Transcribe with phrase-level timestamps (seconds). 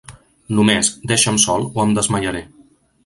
[0.59, 2.43] Només, deixam sol, o em desmaiaré.